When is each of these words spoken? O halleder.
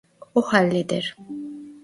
O 0.39 0.41
halleder. 0.51 1.05